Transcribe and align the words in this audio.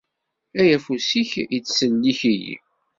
Ayeffus-ik 0.59 1.31
ittsellik-iyi. 1.57 2.55